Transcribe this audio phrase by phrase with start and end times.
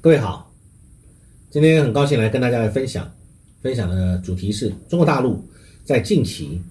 [0.00, 0.48] 各位好，
[1.50, 3.12] 今天很高兴来跟大家来分享，
[3.60, 5.42] 分享的主题是中国大陆
[5.84, 6.62] 在近期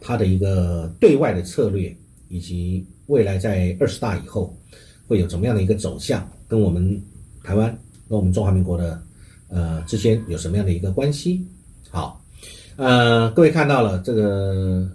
[0.00, 1.92] 它的一个对外的策略，
[2.28, 4.56] 以及未来在二十大以后
[5.08, 7.02] 会有怎么样的一个走向，跟我们
[7.42, 7.68] 台湾
[8.08, 9.02] 跟我们中华民国的
[9.48, 11.44] 呃之间有什么样的一个关系？
[11.90, 12.24] 好，
[12.76, 14.88] 呃，各位看到了这个，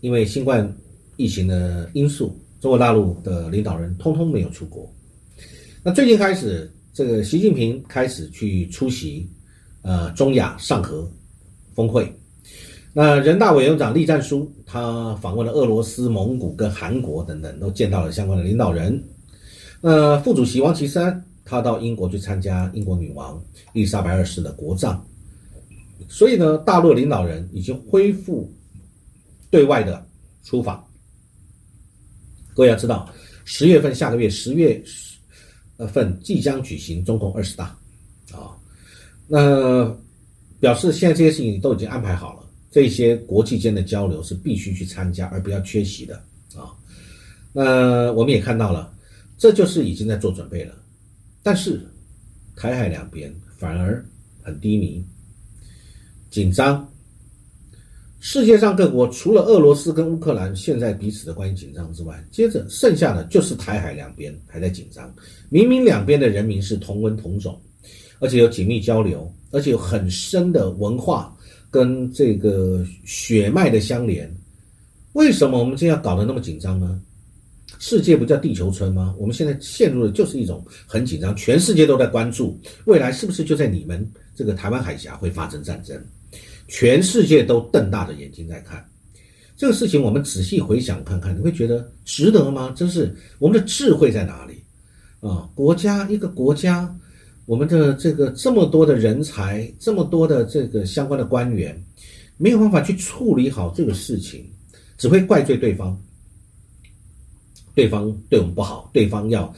[0.00, 0.68] 因为新冠
[1.16, 4.92] 疫情的因素，中国大陆的领导人通通没有出国。
[5.84, 9.28] 那最近开始，这个习近平开始去出席，
[9.82, 11.10] 呃，中亚上合
[11.74, 12.08] 峰会。
[12.92, 19.02] 那人大委员长栗战书他访问了俄罗斯、蒙古跟韩国等等，都见到了相关的领导人。
[19.80, 23.42] 那，副主席王岐山他到英国去参加英国女王
[23.72, 25.04] 伊丽莎白二世的国葬。
[26.08, 28.48] 所以呢，大陆领导人已经恢复
[29.50, 30.06] 对外的
[30.44, 30.86] 出访。
[32.54, 33.12] 各位要知道，
[33.44, 34.80] 十月份下个月十月。
[35.76, 37.64] 呃，份即将举行中共二十大，
[38.32, 38.54] 啊，
[39.26, 39.84] 那
[40.60, 46.16] 表示现在这些事情都已经安排好了，这些国际间的交流是必须去参加，而不要缺席的
[46.54, 46.70] 啊。
[47.52, 48.94] 那我们也看到了，
[49.36, 50.74] 这就是已经在做准备了，
[51.42, 51.80] 但是
[52.54, 54.04] 台海两边反而
[54.42, 55.04] 很低迷，
[56.30, 56.88] 紧张。
[58.26, 65.14] 世界上各国除了俄罗斯跟乌克兰现在彼此的关系紧张之外，接着剩下的就是台海两边还在紧张。
[65.50, 67.60] 明明两边的人民是同文同种，
[68.20, 71.36] 而且有紧密交流，而且有很深的文化
[71.70, 74.34] 跟这个血脉的相连，
[75.12, 76.98] 为什么我们这样搞得那么紧张呢？
[77.78, 79.14] 世界不叫地球村吗？
[79.18, 86.02] 我们现在陷入的就是一种很紧张，全世界都在关注未来是不是就在你们这个台湾海峡会发生战争。
[86.68, 88.84] 全世界都瞪大着眼睛在看
[89.56, 92.74] 这个事情，我们仔细回想看看，你会觉得值得吗？
[92.76, 94.54] 真是我们的智慧在哪里
[95.20, 95.48] 啊？
[95.54, 96.92] 国家一个国家，
[97.46, 101.80] 我们的这个这么多的人才，这么多的这个相关的官员，
[102.36, 104.44] 没有办法去处理好这个事情，
[104.98, 105.96] 只会怪罪对方，
[107.74, 109.54] 对方对我们不好，对方要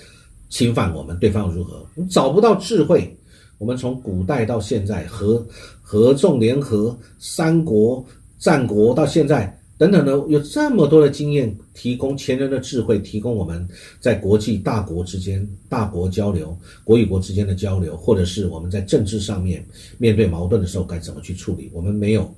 [0.51, 1.87] 侵犯我们，对方如何？
[1.95, 3.17] 你找不到智慧。
[3.59, 5.47] 我们从古代到现在，合
[5.81, 8.05] 合纵联合、三国、
[8.39, 13.67] 战国到现在等等的，有这么多的经验，提供前人的智慧，提供我们
[14.01, 19.65] 在国际大国之间、大国交流、国与国之间的交流，或者是我们在政治上面
[19.99, 21.71] 面对矛盾的时候该怎么去处理。
[21.73, 22.35] 我们没有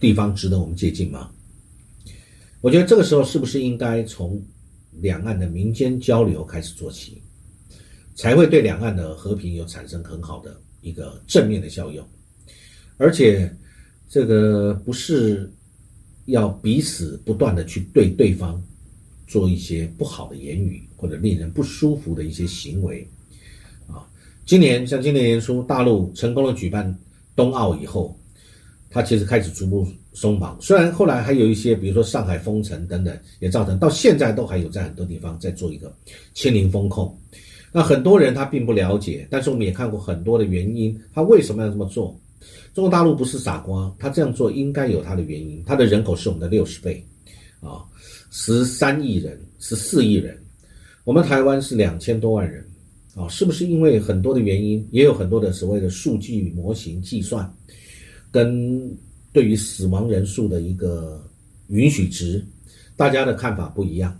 [0.00, 1.30] 地方值得我们借鉴吗？
[2.60, 4.42] 我觉得这个时候是不是应该从
[5.00, 7.22] 两岸的民间交流开始做起？
[8.16, 12.04] 才会对两岸的和平有产生很好的一个正面的效用，
[12.96, 13.54] 而且
[14.08, 15.52] 这个不是
[16.24, 18.60] 要彼此不断的去对对方
[19.26, 23.06] 做一些不好的言语或者令人不舒服的一些行为
[23.86, 24.08] 啊。
[24.46, 26.98] 今年像今年年初大陆成功的举办
[27.34, 28.18] 冬奥以后，
[28.88, 35.94] 它其实开始逐步松绑，虽然后来还有一些，比如说上海封城等等，也造成到现在都还有在很多地方在做一个
[36.32, 37.14] 清零风控。
[37.76, 42.18] 那很多人他并不了解，但是我们也看过很多的原因，他为什么要这么做？
[42.72, 45.62] 中国大陆不是傻瓜，他这样做应该有他的原因。
[45.66, 47.04] 他的人口是我们的六十倍，
[47.60, 47.84] 啊，
[48.30, 50.42] 十三亿人，十四亿人，
[51.04, 52.64] 我们台湾是两千多万人，
[53.14, 57.46] 啊，是不是因为很多的原因，也有很多的所谓的数据模型计算，
[58.30, 58.90] 跟
[59.34, 61.22] 对于死亡人数的一个
[61.68, 62.42] 允许值，
[62.96, 64.18] 大家的看法不一样，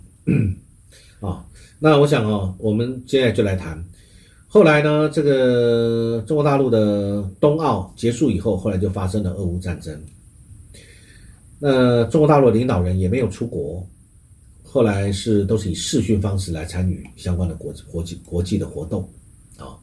[1.19, 1.45] 啊。
[1.79, 3.83] 那我想哦，我们现在就来谈。
[4.47, 10.01] 后来呢，这个中国大陆的冬奥结束以后，后来就发生了俄乌战争。
[11.59, 13.85] 那中国大陆领导人也没有出国，
[14.63, 19.07] 后来是都是以视讯方式来参与相关的国国际国际的活动
[19.57, 19.75] 啊。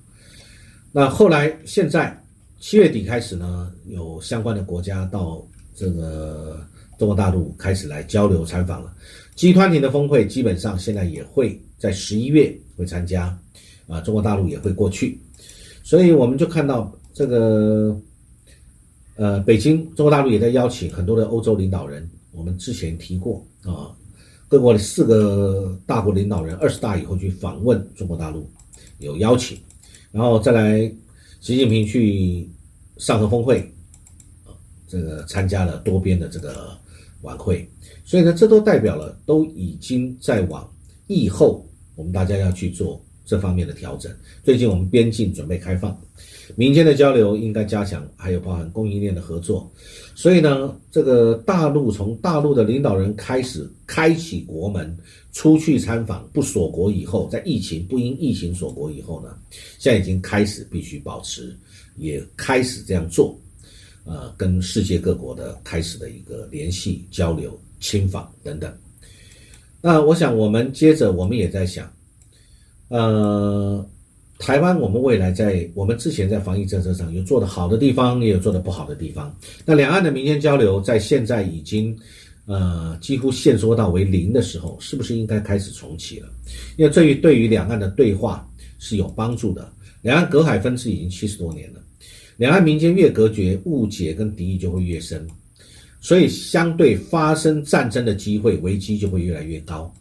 [0.92, 2.18] 那后来现在
[2.58, 6.64] 七月底开始呢，有相关的国家到这个
[6.98, 8.94] 中国大陆开始来交流参访了。
[9.34, 11.60] 集团体的峰会基本上现在也会。
[11.76, 13.38] 在十一月会参加，
[13.86, 15.20] 啊，中国大陆也会过去，
[15.82, 17.94] 所以我们就看到这个，
[19.16, 22.08] 呃，北京中国大陆也在邀请很多的欧洲领导人。
[22.32, 23.92] 我们之前提过啊，
[24.48, 28.48] 各国的四个大国领导人二十大以后去访问中国大陆，
[28.98, 29.58] 有邀请，
[30.10, 30.90] 然后再来
[31.42, 32.48] 习近平去
[32.96, 33.70] 上合峰会，
[34.88, 36.74] 这个参加了多边的这个
[37.24, 37.68] 晚会，
[38.04, 40.66] 所以呢，这都代表了都已经在往
[41.08, 41.66] 疫后。
[41.96, 44.12] 我们大家要去做这方面的调整。
[44.42, 45.96] 最近我们边境准备开放，
[46.56, 49.70] 民间的交流应该加强，还有包含供应链的合作。
[50.14, 54.96] 所以呢，这个大陆从大陆的领导人开始开启国门，
[55.32, 59.36] 出去参访不锁国以后，在疫情不因疫情锁国以后呢，
[59.78, 61.56] 现在已经开始必须保持，
[61.96, 63.38] 也开始这样做，
[64.04, 68.72] 呃，跟世界各国的开始的一个联系、交流、亲访等等。
[69.80, 71.92] 那我想，我们接着我们也在想，
[72.88, 73.86] 呃。
[74.36, 79.34] 台湾，我们未来在我们之前在防疫政策上有做的好的地方，也有做的不好的地方。
[79.64, 81.96] 那两岸的民间交流在现在已经，
[82.44, 86.28] 呃，几乎限缩到为零的时候，是不是应该开始重启了？
[86.76, 88.46] 因为这于对于两岸的对话
[88.80, 89.72] 是有帮助的。
[90.02, 91.80] 两岸隔海分治已经七十多年了，
[92.36, 95.26] 两岸民间越隔绝，误解跟敌意就会越深，
[96.00, 99.94] 所以相对发生战争的机会、危机就会越来越高。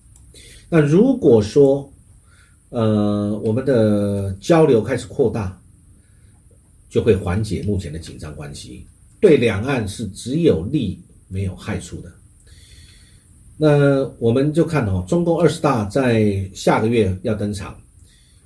[0.69, 1.88] 那如果说，
[2.69, 5.56] 呃，我们的交流开始扩大，
[6.89, 8.83] 就会缓解目前的紧张关系，
[9.19, 12.12] 对两岸是只有利没有害处的。
[13.56, 17.80] 那我们就看哦，中共二十大在下个月要登场，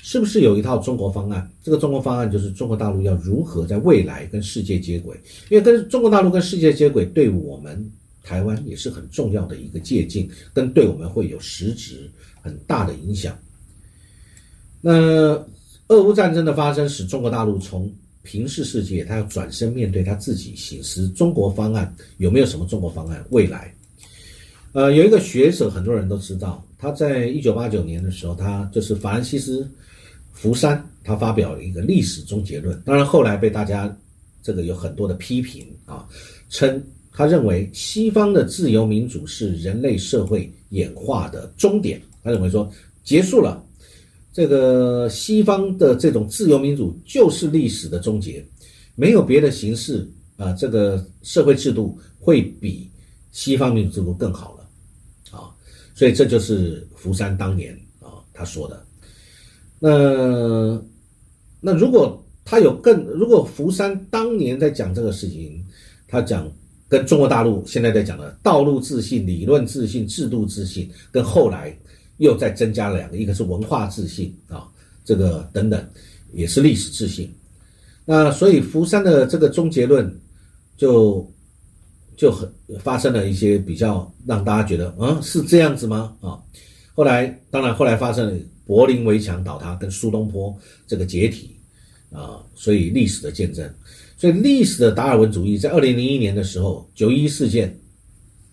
[0.08, 1.52] 是不是有一套中国方案？
[1.62, 5.20] 这个中国方案就是中国大陆要如何在未来跟世界接轨，
[5.50, 7.92] 因为跟中国大陆跟世界接轨，对我们
[8.24, 12.10] 台湾也是很重要的一个借鉴，跟对我们会有实质
[12.42, 13.38] 很大的影响。
[14.80, 14.94] 那
[15.90, 17.94] 俄乌战争的发生，使中国大陆从
[18.24, 23.22] 平视世界，他要转身面对他自己，醒思中国方案有没有什么中国方案？
[23.32, 23.76] 未来，
[24.72, 29.64] 呃，有一个学者，很多人都知道，他在一九八九年的时候，他就是法兰西斯·
[30.40, 32.80] 福山，他发表了一个历史终结论。
[32.86, 33.98] 当然，后来被大家
[34.44, 36.08] 这个有很多的批评啊，
[36.50, 36.82] 称
[37.12, 42.00] 他认为西方的自由民主是人类社会演化的终点。
[42.24, 42.72] 他认为说
[43.04, 43.64] 结束了。
[44.32, 48.46] 这个西方的这种自由民主就是历史的终结，
[48.94, 52.88] 没有别的形式啊，这个社会制度会比
[53.32, 54.70] 西方民主制度更好了，
[55.36, 55.50] 啊，
[55.96, 58.86] 所以这就是福山当年啊他说的。
[59.80, 60.82] 那
[61.60, 65.64] 那如果他有更，如果福山当年在讲这个事情，
[66.08, 66.52] 他讲
[66.88, 71.78] 跟中国大陆现在在讲的道路自信、理论自信、制度自信，跟后来。
[72.20, 74.68] 又再增加了两个，一个是文化自信啊，
[75.06, 75.88] 这个等等，
[76.34, 77.32] 也是历史自信。
[78.06, 80.12] 那所以福山的这个终结论，
[80.78, 81.24] 就
[82.16, 86.12] 就很发生了一些比较让大家觉得，嗯，是这样子吗？
[86.20, 86.42] 啊，
[86.96, 88.34] 后来当然后来发生了
[88.68, 90.56] 柏林围墙倒塌跟苏东坡
[90.86, 91.56] 这个解体
[92.12, 93.74] 啊，所以历史的见证，
[94.18, 97.76] 所以历史的达尔文主义在二零零一年的时候九一事件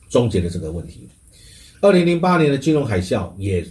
[0.09, 1.09] 终结了这个问题。
[1.81, 3.67] 二零零八年的金融海啸也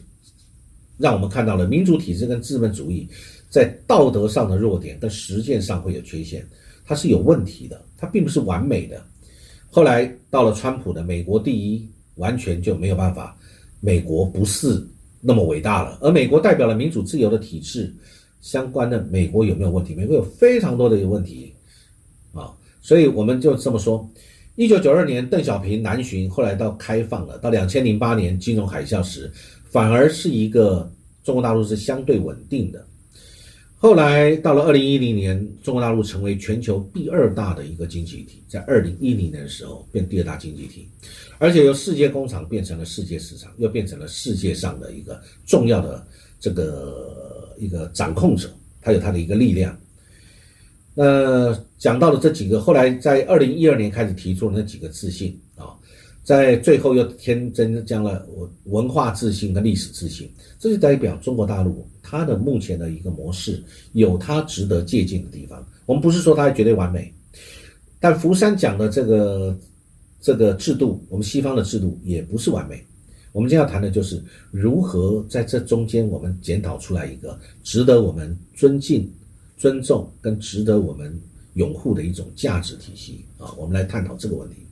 [0.97, 3.07] 让我们看到了民主体制跟资本主义
[3.49, 6.45] 在道德上的弱点，跟实践上会有缺陷，
[6.85, 9.03] 它是有问题的，它并不是完美的。
[9.69, 13.35] 后来到了川普的美国第一，完全就没有办法，
[13.79, 14.85] 美国不是
[15.25, 15.97] 那么伟大了。
[16.01, 17.91] 而美国代表了民主自由的体制，
[18.41, 19.95] 相关的美国有没有问题？
[19.95, 21.53] 美国有非常多的问题
[22.33, 24.07] 啊，所以我们就这么说。
[24.55, 27.37] 一九九二年邓小平南巡，后来到开放了。
[27.39, 29.31] 到两千零八年金融海啸时，
[29.71, 30.91] 反而是一个
[31.23, 32.85] 中国大陆是相对稳定的。
[33.83, 40.87] 后来到了二零一零年，中国大陆成为全球第二大的一个经济体，在二零一零年的时候变第二大经济体，
[41.37, 46.07] 而且由世界工厂变成了世界市场，又变成了世界上的一个重要的
[46.39, 48.49] 这个一个掌控者，
[48.81, 49.77] 它有它的一个力量。
[50.93, 55.72] 那讲到了这几个，后来在二零一二年开始提出的那几个自信啊，
[56.23, 63.61] 在最后又添增加了文文化自信跟历史自信，这就代表中国大陆它的目前的一个模式
[63.91, 65.65] 有它值得借鉴的地方。
[65.85, 67.13] 我们不是说它绝对完美，
[67.99, 69.57] 但福山讲的这个
[70.21, 72.83] 这个制度，我们西方的制度也不是完美。
[73.31, 79.11] 我们今天要谈的就是如何在这中间，我们检讨出来一个值得我们尊敬。
[79.55, 81.17] 尊重跟值得我们
[81.53, 84.62] 拥护的一种价值体系啊，我们来探讨这个问题。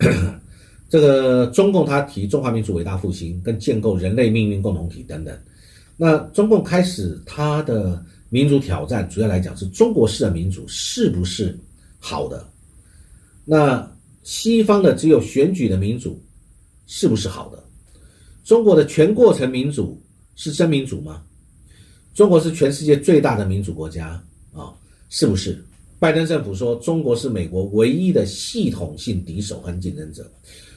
[0.88, 5.38] 这个中共他提中华民族伟大复兴跟建构人类命运共同体等等，
[5.96, 11.56] 那中共开始他的民主挑战，主要来讲是中国式的民主是不是
[11.98, 12.48] 好的？
[13.44, 13.88] 那
[14.22, 16.20] 西方的只有选举的民主
[16.86, 17.62] 是不是好的？
[18.42, 20.00] 中国的全过程民主
[20.34, 21.22] 是真民主吗？
[22.14, 24.20] 中国是全世界最大的民主国家
[24.52, 24.74] 啊，
[25.08, 25.62] 是不是？
[26.00, 30.28] 拜登政府说中国是美国唯一的系统性敌手和竞争者。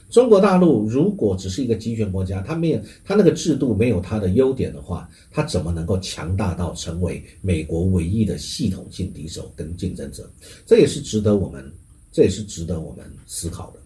[0.09, 10.29] 中国大陆如果只是一个集权国家，它没有它那个制度没有它的优点的话，它怎么能够强大到成为美国唯一的系统性敌手跟竞争者？
[10.67, 11.71] 这也是值得我们，
[12.11, 13.79] 这也是值得我们思考的。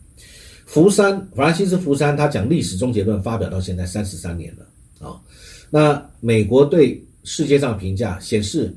[0.66, 5.22] 福山，法兰西斯·福山，他讲历史终结论发表到现在三十三年了啊。
[5.70, 8.76] 那美国对世界上评价显示，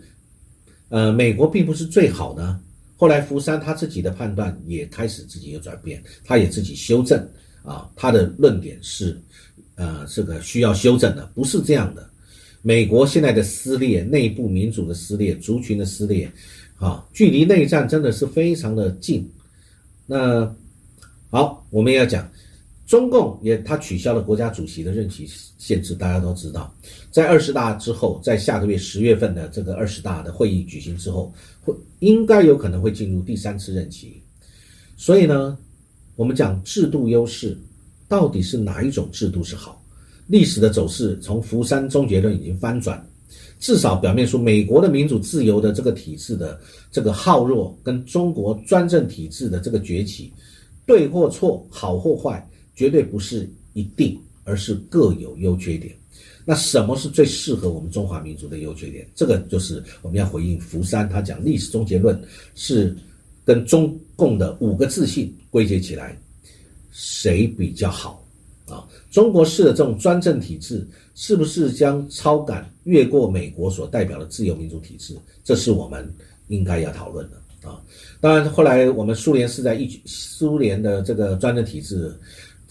[0.90, 2.60] 呃，美国并不是最好的。
[2.98, 7.18] 后来福山他自己的判断也开始自己有转变，他也自己修正
[7.62, 9.18] 啊，他的论点是，
[9.76, 12.06] 呃，这个需要修正的，不是这样的。
[12.60, 16.30] 美国现在的撕裂，内部民主的撕裂，族群的撕裂，
[16.76, 19.26] 啊，距离内战真的是非常的近。
[20.04, 20.54] 那。
[21.32, 22.28] 好，我们要讲，
[22.90, 25.24] 中共也他取消了国家主席的任期
[25.58, 26.74] 限制，大家都知道，
[27.12, 34.20] 在二十大之后，在下个月十月份的这个二十大的会议举行之后，会应该有可能会进入第三次任期。
[34.96, 35.56] 所以呢，
[36.16, 37.56] 我们讲制度优势，
[38.08, 39.80] 到底是哪一种制度是好？
[40.26, 43.08] 历史的走势从福山终结论已经翻转，
[43.60, 46.58] 至少表面说，美国的民主自由的这个体制的
[46.90, 50.32] 这个好弱，跟中国专政体制的这个崛起。
[50.86, 52.44] 对或错，好或坏，
[52.80, 55.94] 绝对不是一定，而是各有优缺点。
[56.46, 59.06] 那什么是最适合我们中华民族的优缺点？
[59.14, 62.18] 这个就是我们要回应福山他讲历史终结论
[62.54, 62.96] 是
[63.44, 66.18] 跟中共的五个自信归结起来，
[66.90, 68.26] 谁比较好
[68.66, 68.88] 啊？
[69.10, 75.14] 中国式的这种专政体制是不是将超感越过美国所代表的自由民主体制？
[75.44, 76.10] 这是我们
[76.48, 77.36] 应该要讨论的。
[77.62, 77.78] 啊，
[78.22, 82.10] 当然，后来我们苏联是在一苏联的这个专政体制，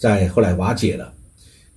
[0.00, 1.12] 在后来瓦解了。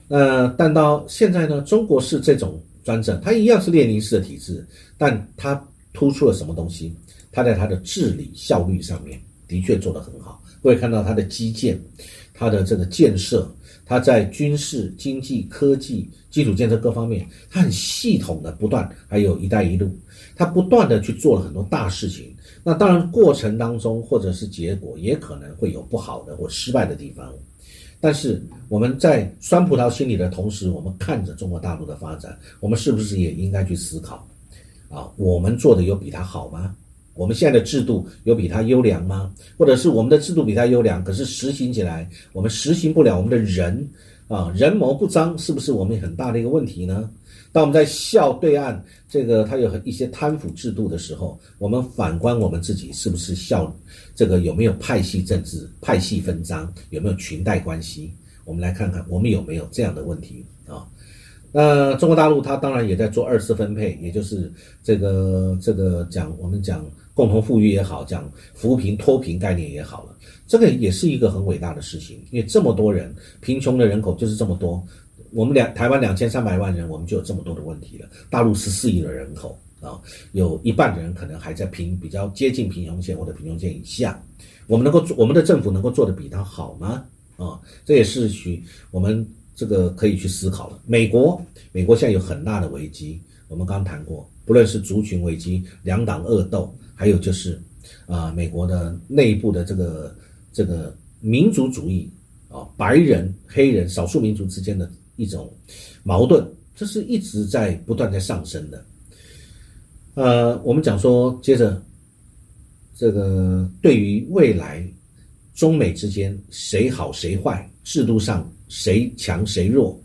[0.07, 4.65] 呃，但到现在呢，中国是这种专政，它一样是列宁式的体制，
[4.97, 5.61] 但它
[5.91, 6.95] 突出了什么东西？
[7.33, 10.41] 它在它的治理效率上面的确做得很好。
[10.61, 11.77] 会看到它的基建，
[12.33, 13.53] 它的这个建设，
[13.85, 19.93] 它在军事、经济、科技、基础建设各方面，它很系统的不断，还有一带一路，
[20.37, 22.33] 它不断的去做了很多大事情。
[22.63, 27.33] 那当然，过程当中或者是结果也可能会有不好的或失败的地方，
[28.03, 34.27] 但是我们在酸葡萄心理的同时，我们看着中国大陆的发展，我们是不是也应该去思考，
[34.89, 36.75] 啊，我们做的有比他好吗？
[37.13, 39.33] 我们现在的制度有比他优良吗？
[39.57, 43.89] 或者是我们的制度比他优良，可是实行起来我们实行不了，我们的人
[44.27, 47.10] 啊人谋不臧，是不是我们很大的一个问题呢？
[47.53, 53.74] 当我们在笑对岸这个他有一些贪腐制度的时候，我们反观我们自己，是不是笑
[54.15, 58.12] 这个有没有派系政治、派系分赃，有没有裙带关系？
[58.43, 60.86] 我们来看看我们有没有这样的问题啊？
[61.51, 64.51] 那中国大陆它当然也在做二次分配，也就是
[64.83, 66.83] 这个这个讲我们讲
[67.13, 70.15] 共同富裕也好，讲扶贫脱贫概念也好了，
[70.48, 74.83] 这个也是一个很伟大的事情，因为这么多人贫穷的人口就是这么多。
[75.32, 78.08] 我们两台湾两千三百万人，我们就有这么多的问题了。
[78.29, 80.00] 大陆十四亿的人口啊，
[80.32, 84.24] 有一半的人可能还在贫，比较接近贫穷线或者贫穷线以下。
[84.67, 87.03] 我们能够做，我们的政府能够做的比他好吗？
[87.38, 90.79] 啊，这也是许我们这个可以去思考的。
[90.86, 97.60] 美国，美国现在有很大的危机，我们刚谈过，不论是族群危机、两党恶斗，还有就是
[98.05, 100.15] 啊，美国的内部的这个
[100.51, 102.10] 这个民族主义
[102.50, 104.89] 啊，白人、黑人、少数民族之间的。
[105.15, 105.51] 一种
[106.03, 108.86] 矛盾，这是一直在不断在上升的。
[110.15, 111.82] 呃，我们讲说，接着
[112.96, 114.88] 这个对于未来
[115.55, 120.00] 中美之间谁好谁坏，制度上谁强谁弱，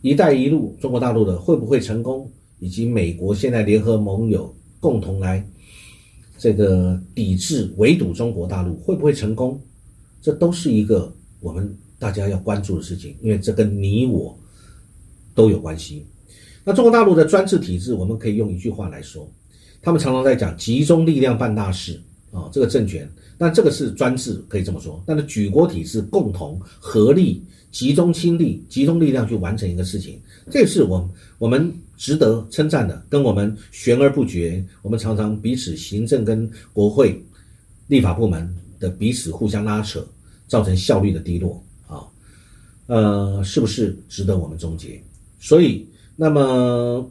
[0.00, 2.30] 一带一路中国大陆的会不会成功，
[2.60, 5.46] 以及美国现在联合盟友共同来
[6.38, 9.60] 这个抵制围堵中国大陆会不会成功，
[10.20, 14.38] 这都是一个我们大家要关注的事情，因为这跟你我。
[15.34, 16.06] 都有关系。
[16.64, 19.28] 那中国大陆的专制体制，我们可以用一句话来说，
[19.82, 25.02] 他们常常在讲集中力量办大事啊，这个政权，那这个是专制，可以这么说。
[25.04, 30.20] 但是举国体制共同合力，集中心力，集中力量去完成一个事情，
[30.50, 33.04] 这是我我们值得称赞的。
[33.08, 37.20] 跟我们悬而不决，我们常常彼此行政跟国会
[37.88, 38.48] 立法部门
[38.78, 40.06] 的彼此互相拉扯，
[40.46, 42.06] 造成效率的低落啊，
[42.86, 45.02] 呃，是不是值得我们终结？
[45.42, 45.84] 所以，
[46.14, 47.04] 那么，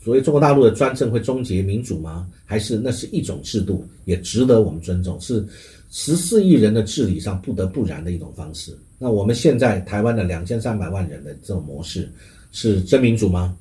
[0.00, 2.28] 所谓中国大陆的专政会终结民主吗？
[2.44, 5.44] 还是那是一种制度，也值得我们尊重，是
[5.90, 8.78] 十四亿人的治理上不得不然的一种方式。
[8.98, 12.08] 那我们现在台湾的两千三百万人的这种模式，
[12.52, 13.56] 是真民主吗？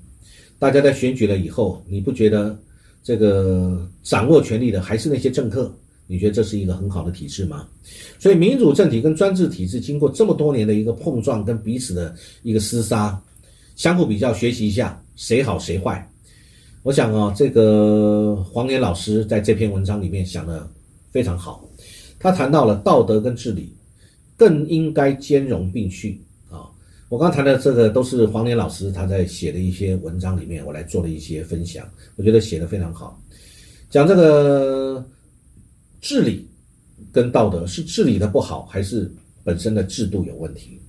[0.60, 2.56] 大家在选举了以后，你不觉得
[3.04, 5.74] 这个掌握权力的还是那些政客？
[6.06, 7.66] 你觉得这是一个很好的体制吗？
[8.20, 13.18] 所以民主政体跟专制体制经过这么多年的一个碰撞跟彼此的一个厮杀，
[13.82, 16.08] 相互比较学习一下谁好谁坏。
[16.84, 20.70] 我想啊，这个黄连老师在这篇文章里面想的
[21.10, 21.68] 非常好，
[22.20, 23.76] 他谈到了道德跟治理
[24.38, 26.70] 更应该兼容并蓄啊。
[27.10, 31.84] 我刚谈的这个都是黄连老师他在写的一些文章里面，我来做了一些分享，
[32.18, 33.20] 我觉得写的非常好，
[33.90, 35.04] 讲这个。
[36.02, 36.48] 治理
[37.12, 39.12] 跟道德是治理的不好，还是
[39.44, 40.80] 本身的制度有问题？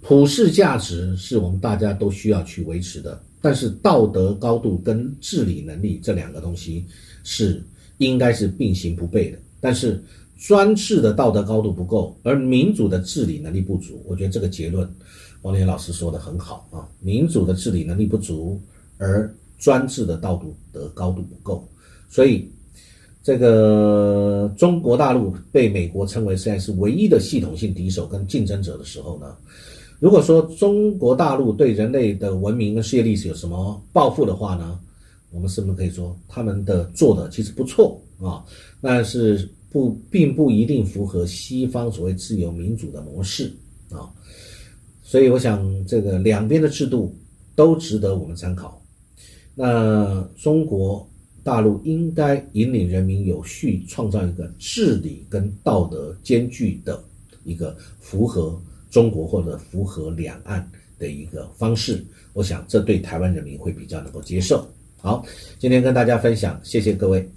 [0.00, 6.84] 普世价值是我们大家都需要去维持的，但是道德高度跟治理能力这两个东西
[7.24, 7.62] 是
[7.98, 9.38] 应该是并行不悖的。
[9.60, 10.02] 但是
[10.38, 14.88] 专制的道德高度不够，而民主的治理能力不足，我觉得这个结论
[15.42, 18.60] 王林老师说的很好啊，民主的治理能力不足，
[18.96, 21.68] 而专制的道德高度不够，
[22.08, 22.48] 所以。
[23.20, 29.36] 这个中国大陆被美国称为现在是唯一的系统性敌手跟竞争者的时候呢，
[29.98, 34.78] 如果说中国大陆对人类的文明跟世界历史有什么抱负的话呢，
[35.30, 38.44] 我们是不是可以说他们的做的其实不错啊？
[38.80, 43.52] 但是不并不一定符合西方所谓自由民主的模式
[43.90, 44.08] 啊。
[45.02, 47.14] 所以我想这个两边的制度
[47.54, 48.80] 都值得我们参考。
[49.54, 51.08] 那中国。
[51.44, 57.02] 大陆应该引领人民有序创造一个治理跟道德兼具的
[57.42, 62.04] 一个符合中国或者符合两岸的一个方式。
[62.32, 64.68] 我想这对台湾人民会比较能够接受。
[65.00, 65.24] 好，
[65.58, 67.28] 今天跟大家分享，谢谢各位。